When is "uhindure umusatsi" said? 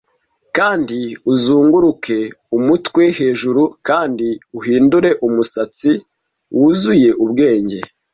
4.59-5.91